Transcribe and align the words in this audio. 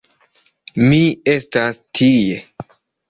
Mi 0.87 1.01
estas 1.33 1.79
tie! 2.01 2.41